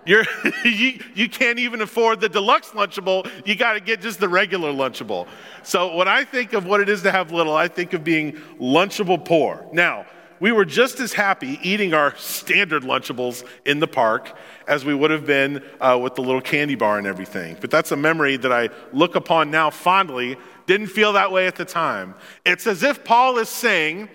You're, 0.06 0.24
you, 0.64 1.00
you 1.14 1.28
can't 1.28 1.58
even 1.58 1.82
afford 1.82 2.20
the 2.20 2.28
deluxe 2.28 2.70
Lunchable. 2.70 3.28
You 3.44 3.56
got 3.56 3.74
to 3.74 3.80
get 3.80 4.00
just 4.00 4.20
the 4.20 4.28
regular 4.28 4.72
Lunchable. 4.72 5.26
So 5.62 5.96
when 5.96 6.08
I 6.08 6.24
think 6.24 6.52
of 6.52 6.66
what 6.66 6.80
it 6.80 6.88
is 6.88 7.02
to 7.02 7.10
have 7.10 7.32
little, 7.32 7.56
I 7.56 7.68
think 7.68 7.92
of 7.92 8.04
being 8.04 8.32
Lunchable 8.60 9.22
poor. 9.24 9.66
Now, 9.72 10.06
we 10.40 10.52
were 10.52 10.64
just 10.64 11.00
as 11.00 11.12
happy 11.12 11.58
eating 11.62 11.94
our 11.94 12.16
standard 12.16 12.82
Lunchables 12.82 13.44
in 13.64 13.80
the 13.80 13.86
park 13.86 14.36
as 14.66 14.84
we 14.84 14.94
would 14.94 15.10
have 15.10 15.26
been 15.26 15.62
uh, 15.80 15.98
with 16.00 16.14
the 16.14 16.22
little 16.22 16.40
candy 16.40 16.74
bar 16.74 16.98
and 16.98 17.06
everything. 17.06 17.56
But 17.60 17.70
that's 17.70 17.92
a 17.92 17.96
memory 17.96 18.36
that 18.38 18.52
I 18.52 18.70
look 18.92 19.14
upon 19.14 19.50
now 19.50 19.70
fondly. 19.70 20.36
Didn't 20.66 20.88
feel 20.88 21.12
that 21.14 21.32
way 21.32 21.46
at 21.46 21.56
the 21.56 21.64
time. 21.64 22.14
It's 22.44 22.66
as 22.66 22.82
if 22.82 23.04
Paul 23.04 23.38
is 23.38 23.48
saying, 23.48 24.08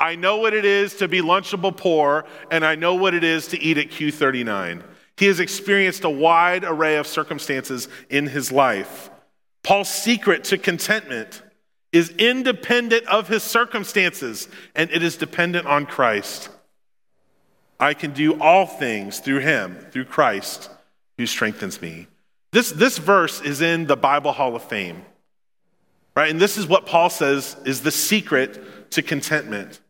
I 0.00 0.14
know 0.14 0.36
what 0.36 0.54
it 0.54 0.64
is 0.64 0.94
to 0.96 1.08
be 1.08 1.20
Lunchable 1.20 1.76
poor, 1.76 2.24
and 2.50 2.64
I 2.64 2.74
know 2.74 2.94
what 2.94 3.14
it 3.14 3.24
is 3.24 3.48
to 3.48 3.60
eat 3.60 3.78
at 3.78 3.88
Q39. 3.88 4.82
He 5.16 5.26
has 5.26 5.40
experienced 5.40 6.04
a 6.04 6.10
wide 6.10 6.64
array 6.64 6.96
of 6.96 7.06
circumstances 7.06 7.88
in 8.08 8.26
his 8.26 8.52
life. 8.52 9.10
Paul's 9.64 9.88
secret 9.88 10.44
to 10.44 10.58
contentment 10.58 11.42
is 11.92 12.10
independent 12.10 13.06
of 13.06 13.28
his 13.28 13.42
circumstances, 13.42 14.48
and 14.74 14.90
it 14.90 15.02
is 15.02 15.16
dependent 15.16 15.66
on 15.66 15.86
Christ. 15.86 16.50
I 17.80 17.94
can 17.94 18.12
do 18.12 18.40
all 18.40 18.66
things 18.66 19.20
through 19.20 19.40
him, 19.40 19.76
through 19.90 20.06
Christ, 20.06 20.70
who 21.16 21.26
strengthens 21.26 21.80
me. 21.80 22.06
This, 22.52 22.70
this 22.70 22.98
verse 22.98 23.40
is 23.40 23.60
in 23.60 23.86
the 23.86 23.96
Bible 23.96 24.32
Hall 24.32 24.56
of 24.56 24.62
Fame, 24.64 25.04
right? 26.16 26.30
And 26.30 26.40
this 26.40 26.56
is 26.56 26.66
what 26.66 26.86
Paul 26.86 27.10
says 27.10 27.56
is 27.64 27.82
the 27.82 27.90
secret 27.90 28.90
to 28.92 29.02
contentment 29.02 29.80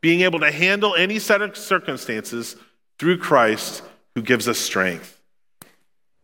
being 0.00 0.20
able 0.20 0.40
to 0.40 0.50
handle 0.50 0.94
any 0.94 1.18
set 1.18 1.42
of 1.42 1.56
circumstances 1.56 2.56
through 2.98 3.18
Christ 3.18 3.82
who 4.14 4.22
gives 4.22 4.48
us 4.48 4.58
strength. 4.58 5.17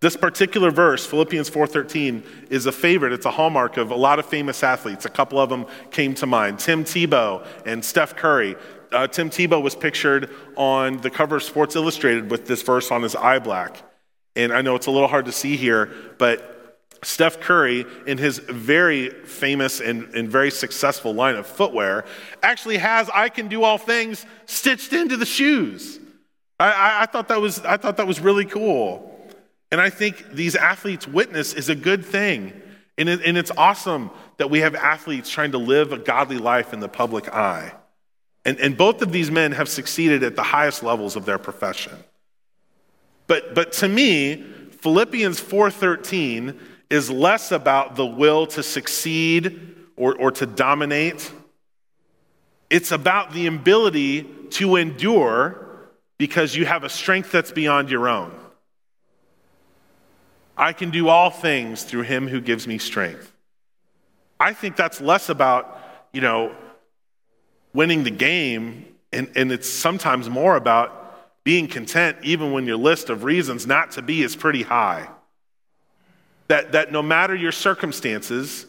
This 0.04 0.18
particular 0.18 0.70
verse, 0.70 1.06
Philippians 1.06 1.48
4:13, 1.48 2.24
is 2.50 2.66
a 2.66 2.72
favorite. 2.72 3.14
It's 3.14 3.24
a 3.24 3.30
hallmark 3.30 3.78
of 3.78 3.90
a 3.90 3.94
lot 3.94 4.18
of 4.18 4.26
famous 4.26 4.62
athletes. 4.62 5.06
A 5.06 5.08
couple 5.08 5.40
of 5.40 5.48
them 5.48 5.64
came 5.90 6.12
to 6.16 6.26
mind: 6.26 6.58
Tim 6.58 6.84
Tebow 6.84 7.42
and 7.64 7.82
Steph 7.82 8.14
Curry. 8.14 8.54
Uh, 8.92 9.06
Tim 9.06 9.30
Tebow 9.30 9.62
was 9.62 9.74
pictured 9.74 10.28
on 10.56 10.98
the 10.98 11.08
cover 11.08 11.36
of 11.36 11.42
Sports 11.42 11.74
Illustrated 11.74 12.30
with 12.30 12.46
this 12.46 12.60
verse 12.60 12.90
on 12.90 13.02
his 13.02 13.16
eye 13.16 13.38
black. 13.38 13.82
And 14.36 14.52
I 14.52 14.60
know 14.60 14.74
it's 14.74 14.88
a 14.88 14.90
little 14.90 15.08
hard 15.08 15.24
to 15.24 15.32
see 15.32 15.56
here, 15.56 15.88
but 16.18 16.82
Steph 17.02 17.40
Curry, 17.40 17.86
in 18.06 18.18
his 18.18 18.40
very 18.40 19.08
famous 19.08 19.80
and, 19.80 20.14
and 20.14 20.28
very 20.28 20.50
successful 20.50 21.14
line 21.14 21.36
of 21.36 21.46
footwear, 21.46 22.04
actually 22.42 22.76
has 22.76 23.08
I 23.08 23.30
can 23.30 23.48
do 23.48 23.62
all 23.62 23.78
things 23.78 24.26
stitched 24.44 24.92
into 24.92 25.16
the 25.16 25.24
shoes. 25.24 25.98
I, 26.60 26.66
I, 26.66 27.02
I, 27.04 27.06
thought 27.06 27.28
that 27.28 27.40
was, 27.40 27.60
I 27.60 27.78
thought 27.78 27.96
that 27.96 28.06
was 28.06 28.20
really 28.20 28.44
cool. 28.44 29.13
And 29.74 29.80
I 29.80 29.90
think 29.90 30.30
these 30.30 30.54
athletes' 30.54 31.08
witness 31.08 31.52
is 31.52 31.68
a 31.68 31.74
good 31.74 32.04
thing. 32.04 32.52
And, 32.96 33.08
it, 33.08 33.22
and 33.24 33.36
it's 33.36 33.50
awesome 33.56 34.12
that 34.36 34.48
we 34.48 34.60
have 34.60 34.76
athletes 34.76 35.28
trying 35.28 35.50
to 35.50 35.58
live 35.58 35.92
a 35.92 35.98
godly 35.98 36.38
life 36.38 36.72
in 36.72 36.78
the 36.78 36.88
public 36.88 37.28
eye. 37.34 37.74
And, 38.44 38.56
and 38.60 38.76
both 38.76 39.02
of 39.02 39.10
these 39.10 39.32
men 39.32 39.50
have 39.50 39.68
succeeded 39.68 40.22
at 40.22 40.36
the 40.36 40.44
highest 40.44 40.84
levels 40.84 41.16
of 41.16 41.24
their 41.24 41.38
profession. 41.38 41.92
But, 43.26 43.56
but 43.56 43.72
to 43.72 43.88
me, 43.88 44.44
Philippians 44.80 45.40
4:13 45.40 46.56
is 46.88 47.10
less 47.10 47.50
about 47.50 47.96
the 47.96 48.06
will 48.06 48.46
to 48.46 48.62
succeed 48.62 49.74
or, 49.96 50.14
or 50.14 50.30
to 50.30 50.46
dominate. 50.46 51.32
It's 52.70 52.92
about 52.92 53.32
the 53.32 53.48
ability 53.48 54.22
to 54.50 54.76
endure 54.76 55.88
because 56.16 56.54
you 56.54 56.64
have 56.64 56.84
a 56.84 56.88
strength 56.88 57.32
that's 57.32 57.50
beyond 57.50 57.90
your 57.90 58.08
own. 58.08 58.43
I 60.56 60.72
can 60.72 60.90
do 60.90 61.08
all 61.08 61.30
things 61.30 61.82
through 61.82 62.02
him 62.02 62.28
who 62.28 62.40
gives 62.40 62.66
me 62.66 62.78
strength. 62.78 63.32
I 64.38 64.52
think 64.52 64.76
that's 64.76 65.00
less 65.00 65.28
about, 65.28 65.80
you 66.12 66.20
know, 66.20 66.54
winning 67.72 68.04
the 68.04 68.10
game, 68.10 68.86
and, 69.12 69.30
and 69.34 69.50
it's 69.50 69.68
sometimes 69.68 70.28
more 70.28 70.56
about 70.56 71.44
being 71.44 71.66
content 71.68 72.18
even 72.22 72.52
when 72.52 72.66
your 72.66 72.76
list 72.76 73.10
of 73.10 73.24
reasons 73.24 73.66
not 73.66 73.92
to 73.92 74.02
be 74.02 74.22
is 74.22 74.34
pretty 74.36 74.62
high. 74.62 75.08
That, 76.48 76.72
that 76.72 76.92
no 76.92 77.02
matter 77.02 77.34
your 77.34 77.52
circumstances, 77.52 78.66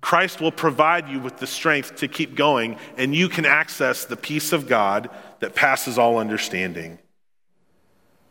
Christ 0.00 0.40
will 0.40 0.52
provide 0.52 1.08
you 1.08 1.18
with 1.18 1.38
the 1.38 1.46
strength 1.46 1.96
to 1.96 2.08
keep 2.08 2.36
going, 2.36 2.76
and 2.96 3.14
you 3.14 3.28
can 3.28 3.44
access 3.44 4.04
the 4.04 4.16
peace 4.16 4.52
of 4.52 4.68
God 4.68 5.10
that 5.40 5.54
passes 5.54 5.98
all 5.98 6.18
understanding. 6.18 6.98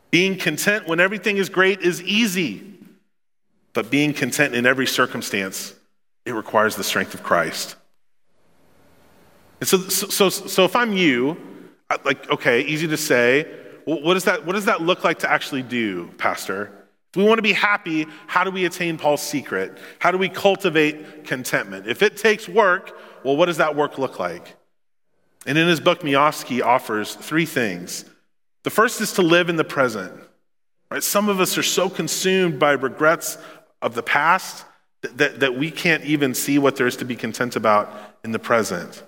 Being 0.10 0.38
content 0.38 0.88
when 0.88 1.00
everything 1.00 1.38
is 1.38 1.50
great 1.50 1.82
is 1.82 2.02
easy, 2.02 2.77
but 3.78 3.92
being 3.92 4.12
content 4.12 4.56
in 4.56 4.66
every 4.66 4.88
circumstance, 4.88 5.76
it 6.26 6.32
requires 6.32 6.76
the 6.76 6.84
strength 6.84 7.14
of 7.14 7.22
Christ. 7.22 7.76
And 9.60 9.70
so, 9.70 9.78
so, 9.78 10.30
so 10.30 10.66
if 10.66 10.76
I'm 10.76 10.94
you, 10.94 11.38
like, 12.04 12.28
okay, 12.32 12.62
easy 12.62 12.88
to 12.88 12.98
say, 12.98 13.46
what, 13.86 14.16
does 14.16 14.24
that, 14.24 14.48
what 14.48 14.54
does 14.54 14.66
that 14.66 14.82
look 14.82 15.04
like 15.04 15.20
to 15.20 15.32
actually 15.32 15.62
do, 15.62 16.08
Pastor? 16.18 16.74
If 17.12 17.18
we 17.18 17.24
want 17.24 17.38
to 17.38 17.44
be 17.44 17.54
happy, 17.54 18.08
how 18.26 18.44
do 18.44 18.50
we 18.50 18.66
attain 18.66 18.98
Paul's 18.98 19.22
secret? 19.22 19.78
How 20.00 20.10
do 20.10 20.18
we 20.18 20.28
cultivate 20.28 21.26
contentment? 21.26 21.86
If 21.86 22.02
it 22.02 22.18
takes 22.18 22.50
work, 22.50 23.00
well, 23.24 23.38
what 23.38 23.46
does 23.46 23.58
that 23.58 23.76
work 23.76 24.00
look 24.00 24.18
like? 24.18 24.56
And 25.46 25.56
in 25.56 25.68
his 25.68 25.80
book, 25.80 26.00
Miofsky 26.00 26.64
offers 26.64 27.14
three 27.14 27.46
things. 27.46 28.06
The 28.64 28.72
first 28.72 29.02
is 29.02 29.14
to 29.14 29.22
live 29.22 29.50
in 29.50 29.56
the 29.56 29.64
present. 29.64 30.20
Right? 30.90 31.04
Some 31.04 31.28
of 31.28 31.40
us 31.40 31.58
are 31.58 31.64
so 31.64 31.90
consumed 31.90 32.60
by 32.60 32.72
regrets 32.72 33.38
of 33.82 33.96
the 33.96 34.04
past 34.04 34.66
that, 35.02 35.40
that, 35.40 35.56
we 35.56 35.72
can't 35.72 36.04
even 36.04 36.34
see 36.34 36.58
what 36.58 36.76
there 36.76 36.88
is 36.88 36.98
to 36.98 37.06
be 37.06 37.16
content 37.16 37.56
about 37.56 37.94
in 38.24 38.32
the 38.32 38.40
present. 38.40 39.04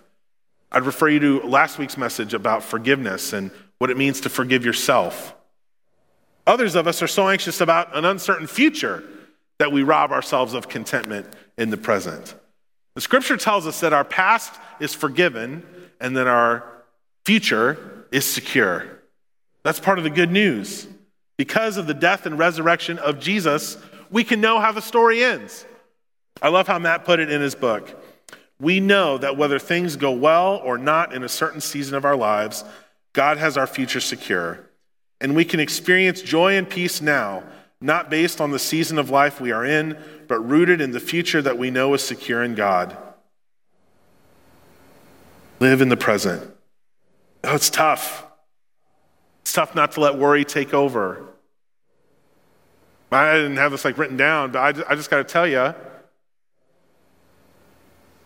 I'd 0.72 0.86
refer 0.86 1.10
you 1.10 1.20
to 1.20 1.42
last 1.42 1.80
week's 1.80 1.98
message 1.98 2.34
about 2.34 2.64
forgiveness 2.64 3.34
and 3.34 3.52
what 3.80 3.90
it 3.90 3.98
means 3.98 4.22
to 4.22 4.30
forgive 4.30 4.64
yourself. 4.64 5.36
Others 6.46 6.76
of 6.76 6.88
us 6.88 7.02
are 7.02 7.08
so 7.08 7.28
anxious 7.28 7.60
about 7.60 7.96
an 7.98 8.06
uncertain 8.06 8.48
future 8.48 9.04
that 9.58 9.72
we 9.72 9.84
rob 9.84 10.12
ourselves 10.12 10.54
of 10.54 10.70
contentment 10.70 11.28
in 11.58 11.70
the 11.70 11.78
present. 11.78 12.36
The 12.96 13.02
scripture 13.02 13.38
tells 13.38 13.68
us 13.68 13.80
that 13.82 13.94
our 13.94 14.06
past 14.06 14.54
is 14.80 14.94
forgiven 14.94 15.66
and 16.00 16.16
that 16.18 16.28
our 16.28 16.64
future 17.26 18.06
is 18.12 18.26
secure. 18.26 18.86
That's 19.64 19.80
part 19.80 19.98
of 19.98 20.04
the 20.04 20.10
good 20.10 20.32
news. 20.32 20.88
Because 21.38 21.78
of 21.78 21.88
the 21.88 21.94
death 21.94 22.26
and 22.26 22.38
resurrection 22.38 22.98
of 23.00 23.20
Jesus, 23.20 23.78
we 24.12 24.24
can 24.24 24.42
know 24.42 24.60
how 24.60 24.72
the 24.72 24.82
story 24.82 25.24
ends. 25.24 25.66
I 26.42 26.50
love 26.50 26.68
how 26.68 26.80
Matt 26.80 27.06
put 27.06 27.20
it 27.20 27.32
in 27.32 27.42
his 27.42 27.56
book. 27.56 28.02
We 28.60 28.80
know 28.80 29.18
that 29.18 29.38
whether 29.38 29.60
things 29.60 29.96
go 29.96 30.12
well 30.12 30.58
or 30.58 30.78
not 30.78 31.14
in 31.14 31.24
a 31.24 31.30
certain 31.30 31.62
season 31.62 31.96
of 31.96 32.06
our 32.06 32.16
lives, 32.16 32.64
God 33.14 33.38
has 33.38 33.58
our 33.58 33.68
future 33.68 34.00
secure. 34.00 34.60
And 35.22 35.36
we 35.36 35.46
can 35.46 35.60
experience 35.60 36.22
joy 36.22 36.58
and 36.58 36.70
peace 36.70 37.02
now, 37.02 37.44
not 37.82 38.10
based 38.10 38.42
on 38.42 38.52
the 38.52 38.60
season 38.60 38.98
of 38.98 39.10
life 39.10 39.40
we 39.40 39.52
are 39.52 39.66
in, 39.66 39.98
but 40.28 40.40
rooted 40.40 40.82
in 40.82 40.92
the 40.92 41.00
future 41.00 41.42
that 41.42 41.58
we 41.58 41.72
know 41.72 41.94
is 41.94 42.04
secure 42.04 42.44
in 42.44 42.56
God. 42.56 42.98
Live 45.60 45.82
in 45.82 45.90
the 45.90 45.98
present. 45.98 46.54
Oh, 47.44 47.56
it's 47.56 47.70
tough. 47.70 48.26
It's 49.42 49.54
tough 49.54 49.76
not 49.76 49.94
to 49.94 50.02
let 50.02 50.18
worry 50.18 50.46
take 50.46 50.74
over. 50.74 51.26
I 53.12 53.36
didn't 53.36 53.58
have 53.58 53.72
this 53.72 53.86
like 53.86 53.98
written 53.98 54.18
down, 54.18 54.52
but 54.52 54.62
I 54.62 54.72
just, 54.72 54.92
I 54.92 54.96
just 54.96 55.10
got 55.10 55.18
to 55.18 55.24
tell 55.24 55.48
you, 55.48 55.74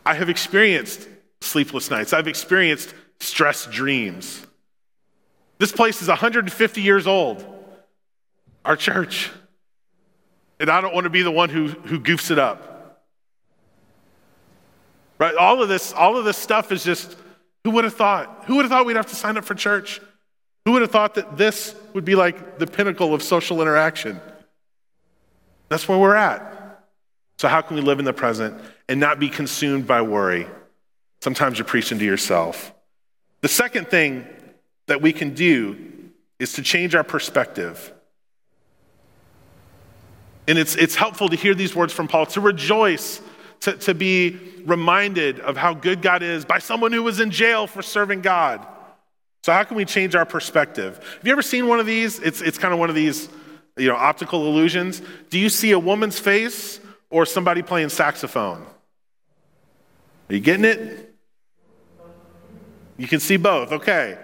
I 0.05 0.13
have 0.13 0.29
experienced 0.29 1.07
sleepless 1.41 1.89
nights. 1.89 2.13
I've 2.13 2.27
experienced 2.27 2.93
stress 3.19 3.65
dreams. 3.67 4.45
This 5.59 5.71
place 5.71 6.01
is 6.01 6.09
150 6.09 6.81
years 6.81 7.07
old, 7.07 7.45
our 8.65 8.75
church. 8.75 9.31
And 10.59 10.69
I 10.69 10.81
don't 10.81 10.93
want 10.93 11.05
to 11.05 11.09
be 11.09 11.21
the 11.21 11.31
one 11.31 11.49
who, 11.49 11.67
who 11.67 11.99
goofs 11.99 12.31
it 12.31 12.39
up. 12.39 13.01
Right? 15.19 15.35
All 15.35 15.61
of 15.61 15.69
this, 15.69 15.93
all 15.93 16.17
of 16.17 16.25
this 16.25 16.37
stuff 16.37 16.71
is 16.71 16.83
just, 16.83 17.15
who 17.63 17.71
would 17.71 17.85
have 17.85 17.93
thought? 17.93 18.43
Who 18.45 18.57
would 18.57 18.63
have 18.63 18.71
thought 18.71 18.85
we'd 18.85 18.97
have 18.97 19.07
to 19.07 19.15
sign 19.15 19.37
up 19.37 19.45
for 19.45 19.55
church? 19.55 20.01
Who 20.65 20.73
would 20.73 20.81
have 20.81 20.91
thought 20.91 21.15
that 21.15 21.37
this 21.37 21.75
would 21.93 22.03
be 22.03 22.15
like 22.15 22.59
the 22.59 22.67
pinnacle 22.67 23.13
of 23.13 23.23
social 23.23 23.61
interaction? 23.61 24.19
That's 25.73 25.87
where 25.87 25.97
we're 25.97 26.15
at. 26.15 26.83
So, 27.39 27.47
how 27.47 27.61
can 27.61 27.75
we 27.75 27.81
live 27.81 27.97
in 27.97 28.05
the 28.05 28.13
present 28.13 28.61
and 28.87 28.99
not 28.99 29.19
be 29.19 29.27
consumed 29.27 29.87
by 29.87 30.03
worry? 30.03 30.45
Sometimes 31.21 31.57
you're 31.57 31.65
preaching 31.65 31.97
to 31.97 32.05
yourself. 32.05 32.71
The 33.41 33.47
second 33.47 33.87
thing 33.87 34.27
that 34.85 35.01
we 35.01 35.13
can 35.13 35.33
do 35.33 36.11
is 36.37 36.53
to 36.53 36.61
change 36.61 36.93
our 36.93 37.03
perspective. 37.03 37.91
And 40.47 40.59
it's, 40.59 40.75
it's 40.75 40.93
helpful 40.93 41.27
to 41.29 41.35
hear 41.35 41.55
these 41.55 41.73
words 41.75 41.91
from 41.91 42.07
Paul 42.07 42.27
to 42.27 42.41
rejoice, 42.41 43.19
to, 43.61 43.75
to 43.77 43.95
be 43.95 44.37
reminded 44.65 45.39
of 45.39 45.57
how 45.57 45.73
good 45.73 46.03
God 46.03 46.21
is 46.21 46.45
by 46.45 46.59
someone 46.59 46.91
who 46.91 47.01
was 47.01 47.19
in 47.19 47.31
jail 47.31 47.65
for 47.65 47.81
serving 47.81 48.21
God. 48.21 48.63
So, 49.41 49.51
how 49.53 49.63
can 49.63 49.75
we 49.75 49.85
change 49.85 50.13
our 50.13 50.25
perspective? 50.27 50.97
Have 51.17 51.25
you 51.25 51.31
ever 51.31 51.41
seen 51.41 51.67
one 51.67 51.79
of 51.79 51.87
these? 51.87 52.19
It's, 52.19 52.41
it's 52.41 52.59
kind 52.59 52.75
of 52.75 52.79
one 52.79 52.89
of 52.89 52.95
these 52.95 53.27
you 53.77 53.87
know, 53.87 53.95
optical 53.95 54.47
illusions. 54.47 55.01
Do 55.29 55.39
you 55.39 55.49
see 55.49 55.71
a 55.71 55.79
woman's 55.79 56.19
face 56.19 56.79
or 57.09 57.25
somebody 57.25 57.61
playing 57.61 57.89
saxophone? 57.89 58.65
Are 60.29 60.35
you 60.35 60.39
getting 60.39 60.65
it? 60.65 61.15
You 62.97 63.07
can 63.07 63.19
see 63.19 63.37
both. 63.37 63.71
Okay. 63.71 64.17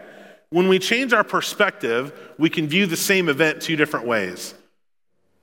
When 0.51 0.67
we 0.67 0.79
change 0.79 1.13
our 1.13 1.23
perspective, 1.23 2.13
we 2.37 2.49
can 2.49 2.67
view 2.67 2.85
the 2.85 2.97
same 2.97 3.29
event 3.29 3.61
two 3.61 3.75
different 3.75 4.07
ways. 4.07 4.53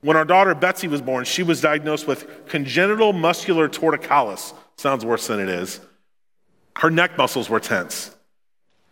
When 0.01 0.17
our 0.17 0.25
daughter 0.25 0.55
Betsy 0.55 0.89
was 0.89 1.01
born, 1.01 1.25
she 1.25 1.43
was 1.43 1.61
diagnosed 1.61 2.07
with 2.07 2.47
congenital 2.47 3.13
muscular 3.13 3.69
torticollis. 3.69 4.55
Sounds 4.77 5.05
worse 5.05 5.27
than 5.27 5.41
it 5.41 5.49
is. 5.49 5.81
Her 6.77 6.91
neck 6.91 7.17
muscles 7.17 7.49
were 7.49 7.61
tense. 7.61 8.15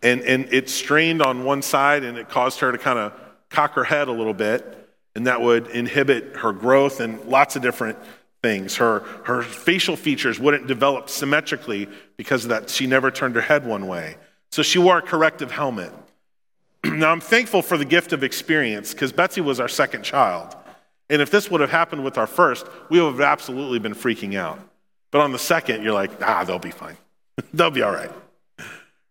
And, 0.01 0.21
and 0.21 0.51
it 0.53 0.69
strained 0.69 1.21
on 1.21 1.43
one 1.43 1.61
side 1.61 2.03
and 2.03 2.17
it 2.17 2.29
caused 2.29 2.59
her 2.59 2.71
to 2.71 2.77
kind 2.77 2.99
of 2.99 3.13
cock 3.49 3.73
her 3.73 3.83
head 3.83 4.07
a 4.07 4.11
little 4.11 4.33
bit. 4.33 4.84
And 5.15 5.27
that 5.27 5.41
would 5.41 5.67
inhibit 5.67 6.35
her 6.37 6.51
growth 6.51 6.99
and 6.99 7.23
lots 7.25 7.55
of 7.55 7.61
different 7.61 7.97
things. 8.43 8.75
Her, 8.75 8.99
her 9.23 9.41
facial 9.41 9.95
features 9.95 10.39
wouldn't 10.39 10.67
develop 10.67 11.09
symmetrically 11.09 11.87
because 12.17 12.43
of 12.43 12.49
that. 12.49 12.69
She 12.69 12.85
never 12.85 13.09
turned 13.09 13.35
her 13.35 13.41
head 13.41 13.65
one 13.65 13.87
way. 13.87 14.17
So 14.51 14.61
she 14.61 14.77
wore 14.77 14.99
a 14.99 15.01
corrective 15.01 15.51
helmet. 15.51 15.91
now, 16.83 17.11
I'm 17.11 17.21
thankful 17.21 17.61
for 17.61 17.77
the 17.77 17.85
gift 17.85 18.13
of 18.13 18.23
experience 18.23 18.93
because 18.93 19.11
Betsy 19.11 19.41
was 19.41 19.59
our 19.59 19.67
second 19.67 20.03
child. 20.03 20.55
And 21.09 21.21
if 21.21 21.31
this 21.31 21.49
would 21.49 21.61
have 21.61 21.71
happened 21.71 22.03
with 22.03 22.17
our 22.17 22.27
first, 22.27 22.67
we 22.89 23.01
would 23.01 23.11
have 23.11 23.21
absolutely 23.21 23.79
been 23.79 23.95
freaking 23.95 24.35
out. 24.35 24.59
But 25.11 25.21
on 25.21 25.31
the 25.31 25.39
second, 25.39 25.83
you're 25.83 25.93
like, 25.93 26.11
ah, 26.21 26.43
they'll 26.43 26.59
be 26.59 26.71
fine. 26.71 26.97
they'll 27.53 27.71
be 27.71 27.81
all 27.81 27.91
right. 27.91 28.11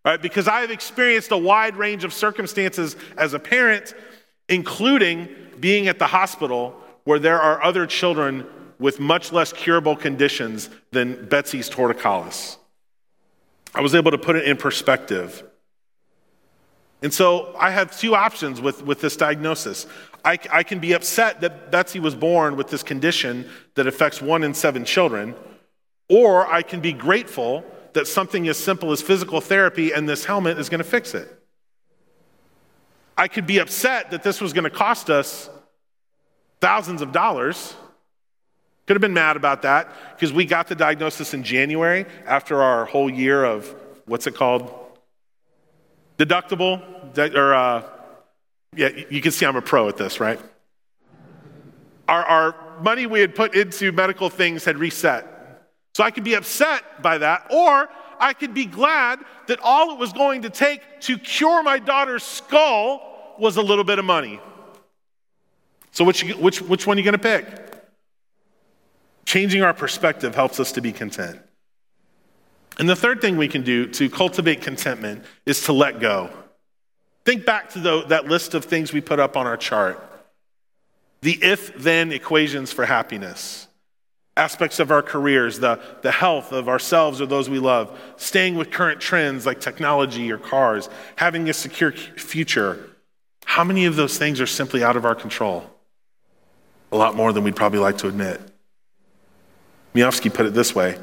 Right? 0.03 0.21
Because 0.21 0.47
I 0.47 0.61
have 0.61 0.71
experienced 0.71 1.31
a 1.31 1.37
wide 1.37 1.77
range 1.77 2.03
of 2.03 2.13
circumstances 2.13 2.95
as 3.17 3.33
a 3.33 3.39
parent, 3.39 3.93
including 4.47 5.29
being 5.59 5.87
at 5.87 5.99
the 5.99 6.07
hospital 6.07 6.75
where 7.03 7.19
there 7.19 7.39
are 7.39 7.63
other 7.63 7.85
children 7.85 8.45
with 8.79 8.99
much 8.99 9.31
less 9.31 9.53
curable 9.53 9.95
conditions 9.95 10.69
than 10.91 11.27
Betsy's 11.27 11.69
torticollis. 11.69 12.57
I 13.73 13.81
was 13.81 13.95
able 13.95 14.11
to 14.11 14.17
put 14.17 14.35
it 14.35 14.45
in 14.45 14.57
perspective. 14.57 15.43
And 17.01 17.13
so 17.13 17.55
I 17.57 17.71
have 17.71 17.97
two 17.97 18.15
options 18.15 18.59
with, 18.59 18.81
with 18.83 19.01
this 19.01 19.15
diagnosis. 19.15 19.85
I, 20.23 20.39
I 20.51 20.63
can 20.63 20.79
be 20.79 20.93
upset 20.93 21.41
that 21.41 21.71
Betsy 21.71 21.99
was 21.99 22.15
born 22.15 22.57
with 22.57 22.69
this 22.69 22.83
condition 22.83 23.47
that 23.75 23.85
affects 23.85 24.21
one 24.21 24.43
in 24.43 24.53
seven 24.53 24.85
children, 24.85 25.35
or 26.09 26.47
I 26.51 26.61
can 26.61 26.79
be 26.79 26.93
grateful 26.93 27.63
that 27.93 28.07
something 28.07 28.47
as 28.47 28.57
simple 28.57 28.91
as 28.91 29.01
physical 29.01 29.39
therapy 29.39 29.91
and 29.91 30.09
this 30.09 30.25
helmet 30.25 30.57
is 30.57 30.67
going 30.67 30.79
to 30.79 30.83
fix 30.83 31.13
it. 31.13 31.44
I 33.17 33.27
could 33.27 33.47
be 33.47 33.59
upset 33.59 34.11
that 34.11 34.23
this 34.23 34.41
was 34.41 34.53
going 34.53 34.65
to 34.65 34.69
cost 34.69 35.09
us 35.09 35.49
thousands 36.59 37.01
of 37.01 37.11
dollars, 37.11 37.75
Could 38.87 38.95
have 38.95 39.01
been 39.01 39.13
mad 39.13 39.35
about 39.35 39.63
that 39.63 39.89
because 40.15 40.31
we 40.31 40.45
got 40.45 40.67
the 40.67 40.75
diagnosis 40.75 41.33
in 41.33 41.43
January 41.43 42.05
after 42.27 42.61
our 42.61 42.85
whole 42.85 43.09
year 43.09 43.43
of 43.43 43.73
what's 44.05 44.27
it 44.27 44.35
called? 44.35 44.71
Deductible? 46.19 46.81
Or, 47.35 47.53
uh, 47.53 47.83
yeah, 48.75 48.89
you 49.09 49.21
can 49.21 49.31
see 49.31 49.45
I'm 49.45 49.55
a 49.55 49.61
pro 49.61 49.87
at 49.89 49.97
this, 49.97 50.19
right? 50.19 50.39
Our, 52.07 52.23
our 52.23 52.55
money 52.81 53.07
we 53.07 53.21
had 53.21 53.33
put 53.33 53.55
into 53.55 53.91
medical 53.91 54.29
things 54.29 54.63
had 54.65 54.77
reset. 54.77 55.27
So 55.95 56.03
I 56.03 56.11
could 56.11 56.23
be 56.23 56.35
upset 56.35 57.01
by 57.01 57.17
that, 57.19 57.47
or 57.49 57.89
I 58.19 58.33
could 58.33 58.53
be 58.53 58.65
glad 58.65 59.19
that 59.47 59.59
all 59.61 59.91
it 59.91 59.99
was 59.99 60.13
going 60.13 60.43
to 60.43 60.49
take 60.49 60.81
to 61.01 61.17
cure 61.17 61.63
my 61.63 61.79
daughter's 61.79 62.23
skull 62.23 63.35
was 63.39 63.57
a 63.57 63.61
little 63.61 63.83
bit 63.83 63.99
of 63.99 64.05
money. 64.05 64.39
So, 65.91 66.03
which, 66.03 66.23
which, 66.35 66.61
which 66.61 66.85
one 66.85 66.97
are 66.97 66.99
you 66.99 67.03
going 67.03 67.13
to 67.13 67.19
pick? 67.19 67.45
Changing 69.25 69.61
our 69.63 69.73
perspective 69.73 70.35
helps 70.35 70.59
us 70.59 70.73
to 70.73 70.81
be 70.81 70.91
content. 70.91 71.39
And 72.77 72.89
the 72.89 72.95
third 72.95 73.21
thing 73.21 73.37
we 73.37 73.47
can 73.47 73.63
do 73.63 73.87
to 73.87 74.09
cultivate 74.09 74.61
contentment 74.61 75.23
is 75.45 75.63
to 75.63 75.73
let 75.73 75.99
go. 75.99 76.29
Think 77.23 77.45
back 77.45 77.69
to 77.71 77.79
the, 77.79 78.03
that 78.07 78.27
list 78.27 78.53
of 78.53 78.65
things 78.65 78.91
we 78.91 79.01
put 79.01 79.19
up 79.19 79.37
on 79.37 79.47
our 79.47 79.57
chart 79.57 80.01
the 81.25 81.43
if 81.43 81.75
then 81.75 82.11
equations 82.11 82.71
for 82.71 82.85
happiness 82.85 83.64
aspects 84.37 84.79
of 84.79 84.91
our 84.91 85.01
careers, 85.01 85.59
the, 85.59 85.79
the 86.01 86.11
health 86.11 86.51
of 86.51 86.67
ourselves 86.67 87.21
or 87.21 87.25
those 87.25 87.49
we 87.49 87.59
love, 87.59 87.97
staying 88.17 88.55
with 88.55 88.69
current 88.69 88.99
trends 88.99 89.45
like 89.45 89.61
technology 89.61 90.31
or 90.31 90.37
cars, 90.37 90.89
having 91.15 91.49
a 91.49 91.53
secure 91.53 91.91
future. 91.91 92.89
How 93.45 93.63
many 93.63 93.85
of 93.85 93.95
those 93.95 94.17
things 94.17 94.41
are 94.41 94.47
simply 94.47 94.83
out 94.83 94.97
of 94.97 95.05
our 95.05 95.15
control? 95.15 95.69
A 96.91 96.97
lot 96.97 97.15
more 97.15 97.31
than 97.31 97.43
we'd 97.43 97.55
probably 97.55 97.79
like 97.79 97.97
to 97.99 98.07
admit. 98.07 98.41
Miofsky 99.93 100.33
put 100.33 100.45
it 100.45 100.53
this 100.53 100.75
way 100.75 100.97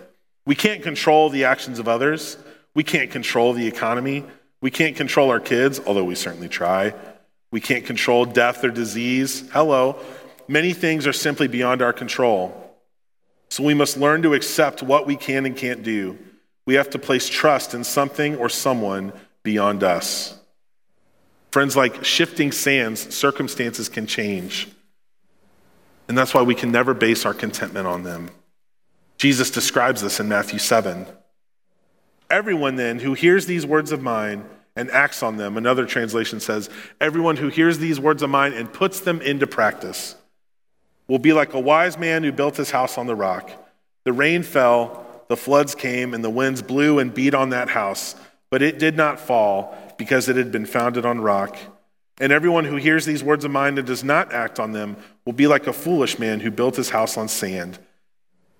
We 0.44 0.54
can't 0.54 0.82
control 0.82 1.30
the 1.30 1.44
actions 1.44 1.78
of 1.78 1.88
others, 1.88 2.36
we 2.74 2.84
can't 2.84 3.10
control 3.10 3.54
the 3.54 3.66
economy, 3.66 4.24
we 4.60 4.70
can't 4.70 4.94
control 4.94 5.30
our 5.30 5.40
kids, 5.40 5.80
although 5.86 6.04
we 6.04 6.14
certainly 6.14 6.48
try. 6.48 6.94
We 7.50 7.60
can't 7.60 7.84
control 7.84 8.24
death 8.24 8.64
or 8.64 8.70
disease. 8.70 9.48
Hello. 9.52 9.96
Many 10.48 10.72
things 10.72 11.06
are 11.06 11.12
simply 11.12 11.48
beyond 11.48 11.82
our 11.82 11.92
control. 11.92 12.61
So 13.52 13.62
we 13.62 13.74
must 13.74 13.98
learn 13.98 14.22
to 14.22 14.32
accept 14.32 14.82
what 14.82 15.06
we 15.06 15.14
can 15.14 15.44
and 15.44 15.54
can't 15.54 15.82
do. 15.82 16.16
We 16.64 16.72
have 16.76 16.88
to 16.88 16.98
place 16.98 17.28
trust 17.28 17.74
in 17.74 17.84
something 17.84 18.36
or 18.36 18.48
someone 18.48 19.12
beyond 19.42 19.82
us. 19.82 20.40
Friends, 21.50 21.76
like 21.76 22.02
shifting 22.02 22.50
sands, 22.50 23.14
circumstances 23.14 23.90
can 23.90 24.06
change. 24.06 24.68
And 26.08 26.16
that's 26.16 26.32
why 26.32 26.40
we 26.40 26.54
can 26.54 26.72
never 26.72 26.94
base 26.94 27.26
our 27.26 27.34
contentment 27.34 27.86
on 27.86 28.04
them. 28.04 28.30
Jesus 29.18 29.50
describes 29.50 30.00
this 30.00 30.18
in 30.18 30.30
Matthew 30.30 30.58
7. 30.58 31.04
Everyone 32.30 32.76
then 32.76 33.00
who 33.00 33.12
hears 33.12 33.44
these 33.44 33.66
words 33.66 33.92
of 33.92 34.00
mine 34.00 34.46
and 34.76 34.90
acts 34.90 35.22
on 35.22 35.36
them, 35.36 35.58
another 35.58 35.84
translation 35.84 36.40
says, 36.40 36.70
everyone 37.02 37.36
who 37.36 37.50
hears 37.50 37.76
these 37.76 38.00
words 38.00 38.22
of 38.22 38.30
mine 38.30 38.54
and 38.54 38.72
puts 38.72 39.00
them 39.00 39.20
into 39.20 39.46
practice 39.46 40.14
will 41.08 41.18
be 41.18 41.32
like 41.32 41.54
a 41.54 41.60
wise 41.60 41.98
man 41.98 42.22
who 42.22 42.32
built 42.32 42.56
his 42.56 42.70
house 42.70 42.96
on 42.98 43.06
the 43.06 43.14
rock. 43.14 43.50
The 44.04 44.12
rain 44.12 44.42
fell, 44.42 45.24
the 45.28 45.36
floods 45.36 45.74
came, 45.74 46.14
and 46.14 46.24
the 46.24 46.30
winds 46.30 46.62
blew 46.62 46.98
and 46.98 47.12
beat 47.12 47.34
on 47.34 47.50
that 47.50 47.70
house, 47.70 48.14
but 48.50 48.62
it 48.62 48.78
did 48.78 48.96
not 48.96 49.20
fall 49.20 49.76
because 49.96 50.28
it 50.28 50.36
had 50.36 50.52
been 50.52 50.66
founded 50.66 51.06
on 51.06 51.20
rock. 51.20 51.56
And 52.20 52.32
everyone 52.32 52.64
who 52.64 52.76
hears 52.76 53.04
these 53.04 53.24
words 53.24 53.44
of 53.44 53.50
mine 53.50 53.78
and 53.78 53.86
does 53.86 54.04
not 54.04 54.32
act 54.32 54.60
on 54.60 54.72
them 54.72 54.96
will 55.24 55.32
be 55.32 55.46
like 55.46 55.66
a 55.66 55.72
foolish 55.72 56.18
man 56.18 56.40
who 56.40 56.50
built 56.50 56.76
his 56.76 56.90
house 56.90 57.16
on 57.16 57.28
sand. 57.28 57.78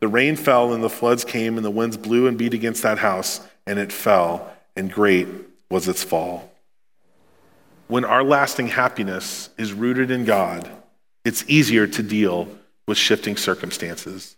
The 0.01 0.09
rain 0.09 0.37
fell, 0.37 0.73
and 0.73 0.83
the 0.83 0.91
floods 0.91 1.25
came, 1.25 1.57
and 1.57 1.65
the 1.65 1.71
winds 1.71 1.97
blew 1.97 2.27
and 2.27 2.39
beat 2.39 2.55
against 2.55 2.83
that 2.83 2.99
house, 2.99 3.47
and 3.67 3.79
it 3.79 3.93
fell, 3.93 4.53
and 4.75 4.91
great 4.91 5.29
was 5.71 5.87
its 5.87 6.03
fall. 6.03 6.51
When 7.89 8.05
our 8.05 8.25
lasting 8.25 8.69
happiness 8.69 9.51
is 9.59 9.73
rooted 9.73 10.11
in 10.11 10.25
God, 10.25 10.69
it's 11.25 11.45
easier 11.49 11.87
to 11.87 12.03
deal 12.03 12.49
with 12.87 12.99
shifting 12.99 13.37
circumstances. 13.37 14.37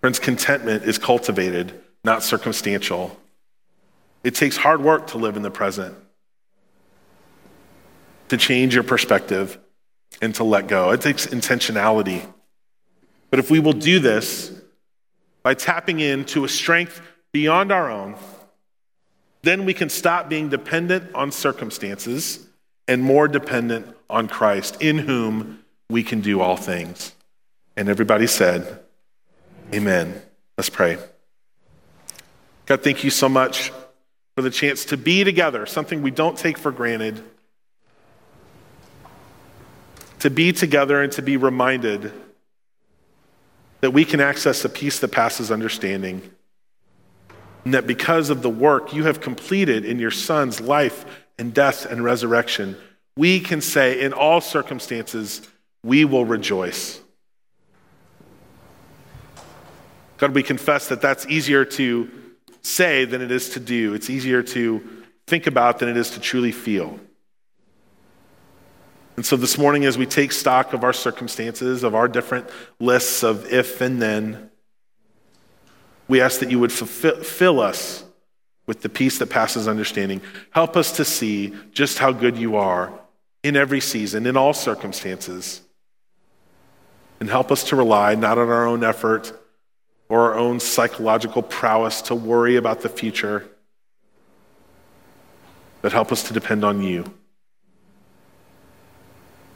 Friends, 0.00 0.18
contentment 0.18 0.84
is 0.84 0.98
cultivated, 0.98 1.72
not 2.02 2.22
circumstantial. 2.22 3.18
It 4.22 4.34
takes 4.34 4.56
hard 4.56 4.82
work 4.82 5.08
to 5.08 5.18
live 5.18 5.36
in 5.36 5.42
the 5.42 5.50
present, 5.50 5.96
to 8.28 8.36
change 8.36 8.74
your 8.74 8.84
perspective, 8.84 9.58
and 10.22 10.34
to 10.36 10.44
let 10.44 10.66
go. 10.66 10.90
It 10.90 11.00
takes 11.00 11.26
intentionality. 11.26 12.26
But 13.30 13.38
if 13.38 13.50
we 13.50 13.60
will 13.60 13.72
do 13.72 13.98
this 13.98 14.52
by 15.42 15.54
tapping 15.54 16.00
into 16.00 16.44
a 16.44 16.48
strength 16.48 17.00
beyond 17.32 17.72
our 17.72 17.90
own, 17.90 18.16
then 19.42 19.66
we 19.66 19.74
can 19.74 19.90
stop 19.90 20.28
being 20.28 20.48
dependent 20.48 21.14
on 21.14 21.30
circumstances 21.30 22.46
and 22.88 23.02
more 23.02 23.28
dependent 23.28 23.94
on 24.08 24.28
Christ, 24.28 24.80
in 24.80 24.98
whom 24.98 25.63
we 25.94 26.02
can 26.02 26.20
do 26.20 26.40
all 26.40 26.56
things. 26.56 27.14
And 27.76 27.88
everybody 27.88 28.26
said, 28.26 28.80
Amen. 29.72 30.20
Let's 30.58 30.68
pray. 30.68 30.98
God, 32.66 32.82
thank 32.82 33.04
you 33.04 33.10
so 33.10 33.28
much 33.28 33.70
for 34.34 34.42
the 34.42 34.50
chance 34.50 34.86
to 34.86 34.96
be 34.96 35.22
together, 35.22 35.66
something 35.66 36.02
we 36.02 36.10
don't 36.10 36.36
take 36.36 36.58
for 36.58 36.72
granted. 36.72 37.22
To 40.18 40.30
be 40.30 40.52
together 40.52 41.00
and 41.00 41.12
to 41.12 41.22
be 41.22 41.36
reminded 41.36 42.12
that 43.80 43.92
we 43.92 44.04
can 44.04 44.20
access 44.20 44.64
a 44.64 44.68
peace 44.68 44.98
that 44.98 45.12
passes 45.12 45.52
understanding. 45.52 46.28
And 47.64 47.72
that 47.74 47.86
because 47.86 48.30
of 48.30 48.42
the 48.42 48.50
work 48.50 48.92
you 48.92 49.04
have 49.04 49.20
completed 49.20 49.84
in 49.84 50.00
your 50.00 50.10
Son's 50.10 50.60
life 50.60 51.04
and 51.38 51.54
death 51.54 51.86
and 51.86 52.02
resurrection, 52.02 52.76
we 53.16 53.38
can 53.38 53.60
say 53.60 54.00
in 54.00 54.12
all 54.12 54.40
circumstances, 54.40 55.48
we 55.84 56.06
will 56.06 56.24
rejoice. 56.24 57.00
God, 60.16 60.34
we 60.34 60.42
confess 60.42 60.88
that 60.88 61.02
that's 61.02 61.26
easier 61.26 61.64
to 61.66 62.10
say 62.62 63.04
than 63.04 63.20
it 63.20 63.30
is 63.30 63.50
to 63.50 63.60
do. 63.60 63.92
It's 63.92 64.08
easier 64.08 64.42
to 64.42 64.82
think 65.26 65.46
about 65.46 65.78
than 65.78 65.90
it 65.90 65.96
is 65.96 66.10
to 66.10 66.20
truly 66.20 66.52
feel. 66.52 66.98
And 69.16 69.24
so 69.24 69.36
this 69.36 69.58
morning, 69.58 69.84
as 69.84 69.98
we 69.98 70.06
take 70.06 70.32
stock 70.32 70.72
of 70.72 70.82
our 70.82 70.92
circumstances, 70.92 71.84
of 71.84 71.94
our 71.94 72.08
different 72.08 72.48
lists 72.80 73.22
of 73.22 73.52
if 73.52 73.80
and 73.80 74.00
then, 74.00 74.50
we 76.08 76.20
ask 76.20 76.40
that 76.40 76.50
you 76.50 76.58
would 76.58 76.72
fulfill, 76.72 77.22
fill 77.22 77.60
us 77.60 78.04
with 78.66 78.80
the 78.80 78.88
peace 78.88 79.18
that 79.18 79.26
passes 79.26 79.68
understanding. 79.68 80.22
Help 80.50 80.76
us 80.76 80.92
to 80.96 81.04
see 81.04 81.54
just 81.72 81.98
how 81.98 82.12
good 82.12 82.36
you 82.36 82.56
are 82.56 82.98
in 83.42 83.56
every 83.56 83.80
season, 83.80 84.26
in 84.26 84.36
all 84.36 84.54
circumstances 84.54 85.60
and 87.24 87.30
help 87.30 87.50
us 87.50 87.64
to 87.64 87.74
rely 87.74 88.14
not 88.14 88.36
on 88.36 88.50
our 88.50 88.66
own 88.66 88.84
effort 88.84 89.32
or 90.10 90.30
our 90.30 90.34
own 90.34 90.60
psychological 90.60 91.40
prowess 91.42 92.02
to 92.02 92.14
worry 92.14 92.56
about 92.56 92.82
the 92.82 92.88
future, 92.90 93.48
but 95.80 95.90
help 95.90 96.12
us 96.12 96.24
to 96.24 96.34
depend 96.34 96.66
on 96.66 96.82
you. 96.82 97.02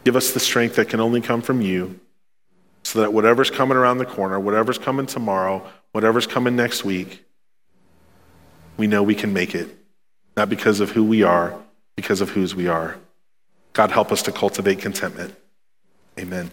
Give 0.04 0.16
us 0.16 0.32
the 0.32 0.40
strength 0.40 0.76
that 0.76 0.88
can 0.88 0.98
only 0.98 1.20
come 1.20 1.42
from 1.42 1.60
you 1.60 2.00
so 2.84 3.02
that 3.02 3.12
whatever's 3.12 3.50
coming 3.50 3.76
around 3.76 3.98
the 3.98 4.06
corner, 4.06 4.40
whatever's 4.40 4.78
coming 4.78 5.04
tomorrow, 5.04 5.62
whatever's 5.92 6.26
coming 6.26 6.56
next 6.56 6.86
week, 6.86 7.22
we 8.78 8.86
know 8.86 9.02
we 9.02 9.14
can 9.14 9.34
make 9.34 9.54
it. 9.54 9.68
Not 10.38 10.48
because 10.48 10.80
of 10.80 10.92
who 10.92 11.04
we 11.04 11.22
are, 11.22 11.54
because 11.96 12.22
of 12.22 12.30
whose 12.30 12.54
we 12.54 12.66
are. 12.66 12.96
God, 13.74 13.90
help 13.90 14.10
us 14.10 14.22
to 14.22 14.32
cultivate 14.32 14.78
contentment. 14.78 15.34
Amen. 16.18 16.50